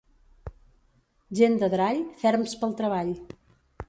Gent 1.39 1.59
d'Adrall, 1.63 2.01
ferms 2.23 2.57
pel 2.63 2.73
treball. 2.81 3.13